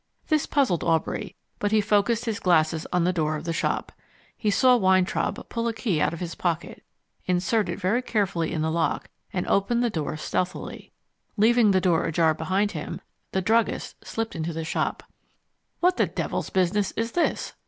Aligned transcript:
This 0.29 0.47
puzzled 0.47 0.83
Aubrey, 0.83 1.35
but 1.59 1.71
he 1.71 1.79
focussed 1.79 2.25
his 2.25 2.39
glasses 2.39 2.87
on 2.91 3.03
the 3.03 3.13
door 3.13 3.35
of 3.35 3.43
the 3.43 3.53
shop. 3.53 3.91
He 4.35 4.49
saw 4.49 4.75
Weintraub 4.75 5.47
pull 5.47 5.67
a 5.67 5.75
key 5.75 6.01
out 6.01 6.11
of 6.11 6.19
his 6.19 6.33
pocket, 6.33 6.83
insert 7.27 7.69
it 7.69 7.79
very 7.79 8.01
carefully 8.01 8.51
in 8.51 8.63
the 8.63 8.71
lock, 8.71 9.11
and 9.31 9.45
open 9.47 9.81
the 9.81 9.91
door 9.91 10.17
stealthily. 10.17 10.91
Leaving 11.37 11.69
the 11.69 11.79
door 11.79 12.05
ajar 12.05 12.33
behind 12.33 12.71
him, 12.71 12.99
the 13.31 13.43
druggist 13.43 13.95
slipped 14.03 14.35
into 14.35 14.53
the 14.53 14.63
shop. 14.65 15.03
"What 15.81 15.97
devil's 16.15 16.49
business 16.49 16.89
is 16.93 17.11
this?" 17.11 17.53